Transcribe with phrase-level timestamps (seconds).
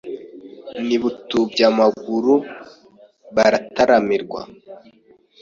[0.85, 2.35] N'i Butubyamaguru
[3.35, 4.41] baratamarirwa